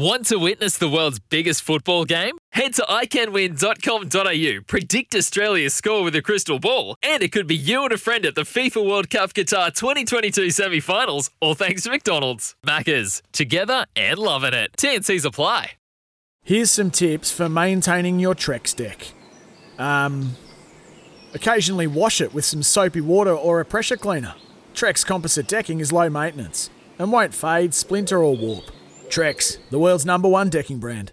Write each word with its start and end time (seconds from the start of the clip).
Want 0.00 0.24
to 0.28 0.38
witness 0.38 0.78
the 0.78 0.88
world's 0.88 1.18
biggest 1.18 1.60
football 1.60 2.06
game? 2.06 2.38
Head 2.52 2.72
to 2.76 2.86
iCanWin.com.au, 2.88 4.62
predict 4.66 5.14
Australia's 5.14 5.74
score 5.74 6.02
with 6.02 6.16
a 6.16 6.22
crystal 6.22 6.58
ball, 6.58 6.96
and 7.02 7.22
it 7.22 7.32
could 7.32 7.46
be 7.46 7.54
you 7.54 7.82
and 7.82 7.92
a 7.92 7.98
friend 7.98 8.24
at 8.24 8.34
the 8.34 8.44
FIFA 8.44 8.88
World 8.88 9.10
Cup 9.10 9.34
Qatar 9.34 9.74
2022 9.74 10.52
semi 10.52 10.80
finals, 10.80 11.28
all 11.42 11.52
thanks 11.54 11.82
to 11.82 11.90
McDonald's. 11.90 12.54
Maccas, 12.66 13.20
together 13.32 13.84
and 13.94 14.18
loving 14.18 14.54
it. 14.54 14.72
TNCs 14.78 15.26
apply. 15.26 15.72
Here's 16.42 16.70
some 16.70 16.90
tips 16.90 17.30
for 17.30 17.50
maintaining 17.50 18.18
your 18.18 18.34
Trex 18.34 18.74
deck. 18.74 19.08
Um, 19.78 20.34
occasionally 21.34 21.86
wash 21.86 22.22
it 22.22 22.32
with 22.32 22.46
some 22.46 22.62
soapy 22.62 23.02
water 23.02 23.34
or 23.34 23.60
a 23.60 23.66
pressure 23.66 23.98
cleaner. 23.98 24.34
Trex 24.72 25.04
composite 25.04 25.46
decking 25.46 25.80
is 25.80 25.92
low 25.92 26.08
maintenance 26.08 26.70
and 26.98 27.12
won't 27.12 27.34
fade, 27.34 27.74
splinter, 27.74 28.24
or 28.24 28.34
warp. 28.34 28.64
Trex, 29.10 29.58
the 29.70 29.78
world's 29.80 30.06
number 30.06 30.28
one 30.28 30.48
decking 30.50 30.78
brand. 30.78 31.10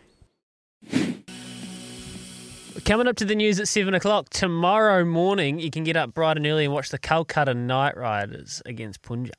Coming 2.86 3.08
up 3.08 3.16
to 3.16 3.26
the 3.26 3.34
news 3.34 3.60
at 3.60 3.68
7 3.68 3.94
o'clock 3.96 4.30
tomorrow 4.30 5.04
morning, 5.04 5.60
you 5.60 5.72
can 5.72 5.84
get 5.84 5.98
up 5.98 6.14
bright 6.14 6.38
and 6.38 6.46
early 6.46 6.66
and 6.66 6.74
watch 6.74 6.90
the 6.90 7.00
Calcutta 7.00 7.56
Knight 7.56 7.98
Riders 7.98 8.62
against 8.68 9.02
Punjab. 9.02 9.34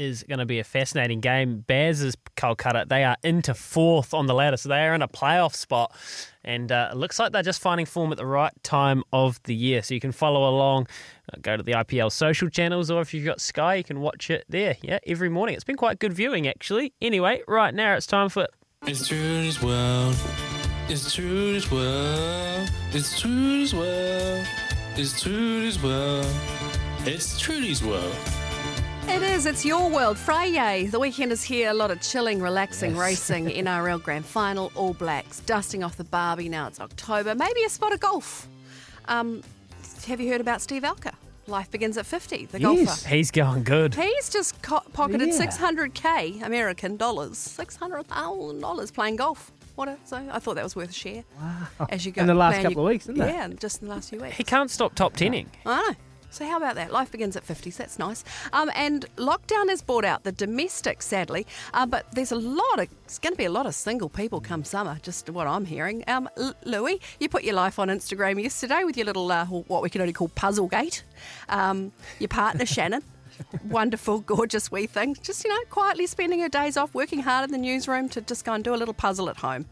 Is 0.00 0.22
going 0.22 0.38
to 0.38 0.46
be 0.46 0.58
a 0.60 0.64
fascinating 0.64 1.20
game. 1.20 1.62
Baz's 1.66 2.16
Calcutta, 2.34 2.86
they 2.88 3.04
are 3.04 3.18
into 3.22 3.52
fourth 3.52 4.14
on 4.14 4.24
the 4.24 4.32
ladder, 4.32 4.56
so 4.56 4.70
they 4.70 4.86
are 4.86 4.94
in 4.94 5.02
a 5.02 5.08
playoff 5.08 5.54
spot. 5.54 5.94
And 6.42 6.72
uh, 6.72 6.88
it 6.90 6.96
looks 6.96 7.18
like 7.18 7.32
they're 7.32 7.42
just 7.42 7.60
finding 7.60 7.84
form 7.84 8.10
at 8.10 8.16
the 8.16 8.24
right 8.24 8.52
time 8.62 9.02
of 9.12 9.42
the 9.42 9.54
year. 9.54 9.82
So 9.82 9.92
you 9.92 10.00
can 10.00 10.12
follow 10.12 10.48
along, 10.48 10.88
uh, 11.30 11.36
go 11.42 11.54
to 11.58 11.62
the 11.62 11.72
IPL 11.72 12.10
social 12.12 12.48
channels, 12.48 12.90
or 12.90 13.02
if 13.02 13.12
you've 13.12 13.26
got 13.26 13.42
Sky, 13.42 13.74
you 13.74 13.84
can 13.84 14.00
watch 14.00 14.30
it 14.30 14.46
there. 14.48 14.78
Yeah, 14.80 15.00
every 15.06 15.28
morning. 15.28 15.54
It's 15.54 15.64
been 15.64 15.76
quite 15.76 15.98
good 15.98 16.14
viewing, 16.14 16.48
actually. 16.48 16.94
Anyway, 17.02 17.42
right 17.46 17.74
now 17.74 17.94
it's 17.94 18.06
time 18.06 18.30
for 18.30 18.46
It's 18.86 19.06
Trudy's 19.06 19.60
world. 19.60 20.16
It's 20.88 21.14
Trudy's 21.14 21.70
world. 21.70 22.70
It's 22.92 23.20
Trudy's 23.20 23.74
world. 23.74 24.46
It's 24.96 25.20
Trudy's 25.20 25.82
world. 25.82 26.26
It's 27.04 27.38
Trudy's 27.38 27.84
world. 27.84 28.16
It 29.12 29.22
is. 29.22 29.44
It's 29.46 29.64
your 29.64 29.90
world. 29.90 30.16
Friday. 30.16 30.86
The 30.86 31.00
weekend 31.00 31.32
is 31.32 31.42
here. 31.42 31.70
A 31.70 31.74
lot 31.74 31.90
of 31.90 32.00
chilling, 32.00 32.40
relaxing 32.40 32.96
racing. 32.96 33.46
NRL 33.46 34.02
Grand 34.04 34.24
Final. 34.24 34.70
All 34.74 34.94
Blacks 34.94 35.40
dusting 35.40 35.82
off 35.82 35.96
the 35.96 36.04
Barbie. 36.04 36.48
Now 36.48 36.68
it's 36.68 36.80
October. 36.80 37.34
Maybe 37.34 37.62
a 37.64 37.68
spot 37.68 37.92
of 37.92 38.00
golf. 38.00 38.46
Um, 39.06 39.42
have 40.06 40.20
you 40.20 40.30
heard 40.30 40.40
about 40.40 40.60
Steve 40.62 40.82
Alker? 40.82 41.12
Life 41.48 41.70
begins 41.70 41.96
at 41.98 42.06
50. 42.06 42.46
The 42.46 42.60
golfer. 42.60 43.08
He's 43.08 43.30
going 43.30 43.64
good. 43.64 43.94
He's 43.94 44.30
just 44.30 44.60
co- 44.62 44.82
pocketed 44.92 45.28
Yeah. 45.28 45.46
600k 45.46 46.42
American 46.42 46.96
dollars. 46.96 47.36
$600,000 47.36 48.94
playing 48.94 49.16
golf. 49.16 49.50
What 49.74 49.88
a, 49.88 49.96
so 50.04 50.16
I 50.30 50.38
thought 50.38 50.54
that 50.54 50.64
was 50.64 50.76
worth 50.76 50.90
a 50.90 50.94
share. 50.94 51.24
Wow. 51.40 51.86
As 51.88 52.06
you 52.06 52.12
go 52.12 52.20
In 52.22 52.26
the 52.28 52.34
last 52.34 52.56
couple 52.56 52.70
your- 52.72 52.80
of 52.82 52.86
weeks, 52.92 53.04
isn't 53.08 53.20
it? 53.20 53.26
Yeah, 53.26 53.48
just 53.48 53.82
in 53.82 53.88
the 53.88 53.94
last 53.94 54.10
few 54.10 54.20
weeks. 54.20 54.36
He 54.36 54.44
can't 54.44 54.70
stop 54.70 54.94
top 54.94 55.16
tenning. 55.16 55.50
I 55.66 55.88
know. 55.90 55.96
So 56.30 56.46
how 56.46 56.56
about 56.56 56.76
that? 56.76 56.92
Life 56.92 57.10
begins 57.10 57.36
at 57.36 57.42
50, 57.44 57.70
so 57.72 57.82
that's 57.82 57.98
nice. 57.98 58.24
Um, 58.52 58.70
and 58.74 59.04
lockdown 59.16 59.68
has 59.68 59.82
brought 59.82 60.04
out 60.04 60.22
the 60.22 60.32
domestic, 60.32 61.02
sadly, 61.02 61.46
uh, 61.74 61.86
but 61.86 62.06
there's 62.12 62.30
a 62.32 62.36
lot 62.36 62.78
of, 62.78 62.88
it's 63.04 63.18
going 63.18 63.32
to 63.32 63.36
be 63.38 63.44
a 63.46 63.50
lot 63.50 63.66
of 63.66 63.74
single 63.74 64.08
people 64.08 64.40
come 64.40 64.62
summer, 64.62 64.98
just 65.02 65.28
what 65.28 65.46
I'm 65.46 65.64
hearing. 65.64 66.04
Um, 66.06 66.28
L- 66.36 66.54
Louis, 66.64 67.00
you 67.18 67.28
put 67.28 67.42
your 67.42 67.54
life 67.54 67.78
on 67.78 67.88
Instagram 67.88 68.40
yesterday 68.40 68.84
with 68.84 68.96
your 68.96 69.06
little, 69.06 69.30
uh, 69.30 69.44
what 69.46 69.82
we 69.82 69.90
can 69.90 70.00
only 70.00 70.12
call 70.12 70.28
puzzle 70.28 70.68
gate. 70.68 71.04
Um, 71.48 71.92
your 72.20 72.28
partner, 72.28 72.64
Shannon. 72.74 73.02
Wonderful, 73.68 74.20
gorgeous 74.20 74.70
wee 74.70 74.86
thing. 74.86 75.16
Just, 75.22 75.44
you 75.44 75.50
know, 75.50 75.58
quietly 75.70 76.06
spending 76.06 76.40
her 76.40 76.48
days 76.48 76.76
off, 76.76 76.94
working 76.94 77.20
hard 77.20 77.44
in 77.44 77.52
the 77.52 77.58
newsroom 77.58 78.08
to 78.10 78.20
just 78.20 78.44
go 78.44 78.52
and 78.52 78.64
do 78.64 78.74
a 78.74 78.76
little 78.76 78.94
puzzle 78.94 79.28
at 79.28 79.36
home. 79.36 79.66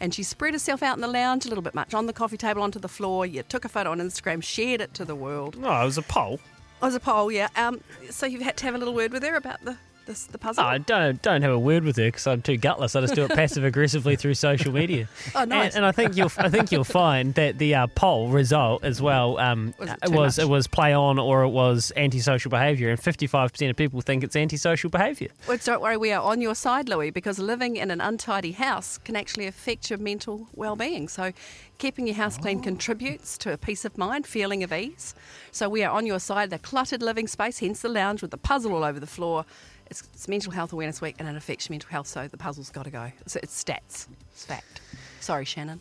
And 0.00 0.14
she 0.14 0.22
spread 0.22 0.54
herself 0.54 0.82
out 0.82 0.96
in 0.96 1.00
the 1.00 1.08
lounge 1.08 1.46
a 1.46 1.48
little 1.48 1.62
bit 1.62 1.74
much 1.74 1.94
on 1.94 2.06
the 2.06 2.12
coffee 2.12 2.36
table 2.36 2.62
onto 2.62 2.78
the 2.78 2.88
floor. 2.88 3.26
You 3.26 3.42
took 3.42 3.64
a 3.64 3.68
photo 3.68 3.90
on 3.90 3.98
Instagram, 3.98 4.42
shared 4.42 4.80
it 4.80 4.94
to 4.94 5.04
the 5.04 5.14
world. 5.14 5.56
Oh, 5.62 5.82
it 5.82 5.84
was 5.84 5.98
a 5.98 6.02
poll. 6.02 6.34
It 6.34 6.84
was 6.84 6.94
a 6.94 7.00
poll, 7.00 7.30
yeah. 7.32 7.48
Um, 7.56 7.80
so 8.10 8.26
you've 8.26 8.42
had 8.42 8.56
to 8.58 8.64
have 8.66 8.74
a 8.74 8.78
little 8.78 8.94
word 8.94 9.12
with 9.12 9.22
her 9.22 9.36
about 9.36 9.64
the 9.64 9.76
the, 10.06 10.26
the 10.32 10.38
puzzle. 10.38 10.64
Oh, 10.64 10.66
I 10.66 10.78
don't 10.78 11.20
don't 11.22 11.42
have 11.42 11.52
a 11.52 11.58
word 11.58 11.84
with 11.84 11.96
her 11.96 12.06
because 12.06 12.26
I'm 12.26 12.42
too 12.42 12.56
gutless. 12.56 12.94
I 12.96 13.00
just 13.00 13.14
do 13.14 13.24
it 13.24 13.30
passive 13.34 13.64
aggressively 13.64 14.16
through 14.16 14.34
social 14.34 14.72
media. 14.72 15.08
Oh, 15.36 15.44
nice. 15.44 15.74
And, 15.74 15.78
and 15.78 15.86
I 15.86 15.92
think 15.92 16.16
you'll 16.16 16.30
I 16.38 16.48
think 16.48 16.70
you'll 16.70 16.84
find 16.84 17.34
that 17.34 17.58
the 17.58 17.74
uh, 17.74 17.86
poll 17.88 18.28
result 18.28 18.84
as 18.84 19.02
well 19.02 19.38
um, 19.38 19.74
Was 19.78 19.90
it 19.90 19.98
it 20.04 20.10
was 20.10 20.38
much? 20.38 20.44
it 20.44 20.48
was 20.48 20.66
play 20.66 20.92
on 20.92 21.18
or 21.18 21.42
it 21.42 21.48
was 21.48 21.92
antisocial 21.96 22.50
behaviour, 22.50 22.90
and 22.90 23.00
55 23.00 23.52
percent 23.52 23.70
of 23.70 23.76
people 23.76 24.00
think 24.00 24.22
it's 24.22 24.36
antisocial 24.36 24.90
behaviour. 24.90 25.28
Well, 25.48 25.58
don't 25.64 25.82
worry, 25.82 25.96
we 25.96 26.12
are 26.12 26.22
on 26.22 26.40
your 26.40 26.54
side, 26.54 26.88
Louis, 26.88 27.10
because 27.10 27.38
living 27.38 27.76
in 27.76 27.90
an 27.90 28.00
untidy 28.00 28.52
house 28.52 28.98
can 28.98 29.16
actually 29.16 29.46
affect 29.46 29.90
your 29.90 29.98
mental 29.98 30.48
well-being. 30.54 31.08
So, 31.08 31.32
keeping 31.78 32.06
your 32.06 32.16
house 32.16 32.38
Oh. 32.38 32.42
clean 32.42 32.60
contributes 32.60 33.36
to 33.38 33.52
a 33.52 33.56
peace 33.58 33.84
of 33.84 33.96
mind, 33.98 34.26
feeling 34.26 34.62
of 34.62 34.72
ease. 34.72 35.14
So, 35.52 35.68
we 35.68 35.82
are 35.82 35.90
on 35.90 36.06
your 36.06 36.18
side. 36.18 36.50
The 36.50 36.58
cluttered 36.58 37.02
living 37.02 37.26
space, 37.26 37.58
hence 37.58 37.80
the 37.82 37.88
lounge 37.88 38.22
with 38.22 38.30
the 38.30 38.38
puzzle 38.38 38.72
all 38.74 38.84
over 38.84 38.98
the 39.00 39.06
floor. 39.06 39.44
It's, 39.90 40.02
it's 40.14 40.28
Mental 40.28 40.52
Health 40.52 40.72
Awareness 40.72 41.00
Week, 41.00 41.16
and 41.18 41.28
it 41.28 41.36
affects 41.36 41.68
your 41.68 41.74
mental 41.74 41.90
health. 41.90 42.06
So, 42.06 42.26
the 42.28 42.36
puzzle's 42.38 42.70
got 42.70 42.84
to 42.84 42.90
go. 42.90 43.10
It's, 43.20 43.36
it's 43.36 43.62
stats. 43.62 44.06
It's 44.32 44.44
fact. 44.44 44.80
Sorry, 45.20 45.44
Shannon. 45.44 45.80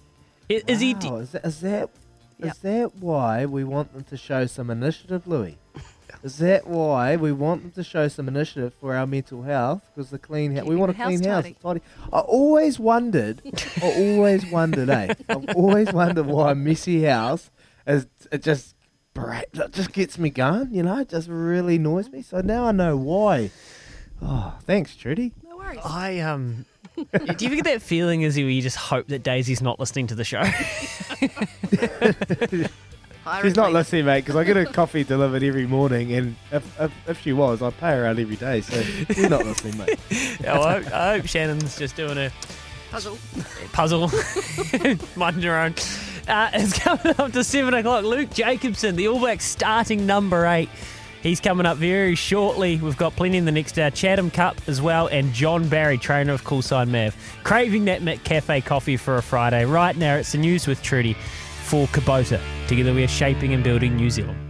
Is, 0.50 0.64
is 0.68 0.80
he? 0.82 0.94
Wow, 0.96 1.18
is 1.18 1.32
that, 1.32 1.46
is 1.46 1.62
that, 1.62 1.90
is 2.40 2.46
Yep. 2.46 2.58
that 2.62 2.96
why 2.96 3.46
we 3.46 3.64
want 3.64 3.94
them 3.94 4.04
to 4.06 4.18
show 4.18 4.46
some 4.46 4.70
initiative, 4.70 5.26
Louis? 5.28 5.58
Is 6.22 6.38
that 6.38 6.68
why 6.68 7.16
we 7.16 7.32
want 7.32 7.64
them 7.64 7.72
to 7.72 7.84
show 7.84 8.08
some 8.08 8.28
initiative 8.28 8.74
for 8.80 8.96
our 8.96 9.08
mental 9.08 9.44
health? 9.44 9.84
Because 9.94 10.10
the 10.10 10.20
clean 10.20 10.56
house, 10.56 10.66
we 10.66 10.76
want 10.76 10.92
a 10.92 10.94
the 10.94 10.98
house 11.00 11.08
clean 11.08 11.24
house, 11.24 11.44
tidy. 11.44 11.56
tidy. 11.62 11.82
I 12.12 12.20
always 12.20 12.80
wondered, 12.80 13.42
I 13.82 13.94
always 13.98 14.46
wondered, 14.50 14.90
eh? 14.90 15.14
I've 15.30 15.50
always 15.56 15.92
wondered 15.92 16.26
why 16.26 16.52
a 16.52 16.56
messy 16.56 17.04
house 17.04 17.50
is 17.88 18.08
it 18.32 18.44
just 18.44 18.76
bra- 19.14 19.42
it 19.54 19.72
just 19.72 19.92
gets 19.92 20.18
me 20.18 20.30
going. 20.30 20.74
You 20.74 20.84
know, 20.84 21.00
it 21.00 21.10
just 21.10 21.30
really 21.30 21.76
annoys 21.76 22.10
me. 22.10 22.22
So 22.22 22.42
now 22.42 22.66
I 22.66 22.72
know 22.72 22.98
why. 22.98 23.52
Oh, 24.22 24.56
thanks, 24.62 24.96
Trudy. 24.96 25.34
No 25.44 25.58
worries. 25.58 25.80
I 25.84 26.20
um. 26.20 26.66
do 26.96 27.04
you 27.40 27.48
ever 27.48 27.56
get 27.56 27.66
that 27.66 27.82
feeling 27.82 28.24
as 28.24 28.38
you 28.38 28.46
you 28.46 28.62
just 28.62 28.78
hope 28.78 29.08
that 29.08 29.24
Daisy's 29.24 29.62
not 29.62 29.80
listening 29.80 30.08
to 30.08 30.16
the 30.16 30.24
show? 30.24 30.44
She's 33.42 33.56
not 33.56 33.72
listening, 33.72 34.06
mate, 34.06 34.22
because 34.22 34.36
I 34.36 34.44
get 34.44 34.56
her 34.56 34.66
coffee 34.74 35.04
delivered 35.04 35.44
every 35.44 35.66
morning, 35.66 36.14
and 36.14 36.36
if, 36.52 36.80
if, 36.80 36.92
if 37.08 37.22
she 37.22 37.32
was, 37.34 37.62
I'd 37.62 37.78
pay 37.78 37.92
her 37.92 38.06
out 38.06 38.20
every 38.20 38.36
day. 38.36 38.62
So 38.62 38.82
she's 38.82 39.30
not 39.30 39.46
listening, 39.46 39.78
mate. 39.78 40.00
Yeah, 40.42 40.58
well, 40.58 40.64
I, 40.64 40.74
hope, 40.82 40.94
I 40.94 41.14
hope 41.18 41.28
Shannon's 41.28 41.78
just 41.78 41.96
doing 41.96 42.18
a 42.18 42.32
Puzzle. 42.92 43.18
puzzle, 43.72 44.12
minding 45.16 45.44
her 45.44 45.58
own. 45.58 45.74
Uh, 46.28 46.50
it's 46.54 46.78
coming 46.78 47.14
up 47.18 47.32
to 47.32 47.44
seven 47.44 47.74
o'clock. 47.74 48.04
Luke 48.04 48.30
Jacobson, 48.32 48.96
the 48.96 49.08
All 49.08 49.20
Blacks 49.20 49.46
starting 49.46 50.06
number 50.06 50.46
eight. 50.46 50.70
He's 51.24 51.40
coming 51.40 51.66
up 51.66 51.78
very 51.78 52.16
shortly. 52.16 52.78
We've 52.78 52.98
got 52.98 53.16
plenty 53.16 53.38
in 53.38 53.46
the 53.46 53.52
next 53.52 53.80
hour. 53.80 53.90
Chatham 53.90 54.30
Cup 54.30 54.58
as 54.68 54.82
well, 54.82 55.08
and 55.08 55.34
John 55.34 55.70
Barry, 55.70 55.98
trainer 55.98 56.34
of 56.34 56.44
Coolside 56.44 56.90
Mav. 56.90 57.16
Craving 57.44 57.86
that 57.86 58.02
McCafe 58.02 58.64
coffee 58.66 58.98
for 58.98 59.16
a 59.16 59.24
Friday. 59.24 59.66
Right 59.66 59.96
now, 59.96 60.16
it's 60.16 60.34
the 60.34 60.38
news 60.38 60.68
with 60.68 60.82
Trudy 60.84 61.16
for 61.64 61.88
Kubota. 61.88 62.40
Together, 62.68 62.94
we 62.94 63.04
are 63.04 63.08
shaping 63.08 63.54
and 63.54 63.64
building 63.64 63.96
New 63.96 64.10
Zealand. 64.10 64.43